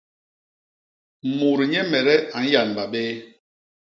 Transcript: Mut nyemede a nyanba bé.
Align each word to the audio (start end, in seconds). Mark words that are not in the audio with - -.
Mut 1.37 1.59
nyemede 1.71 2.15
a 2.37 2.39
nyanba 2.49 2.83
bé. 2.91 3.03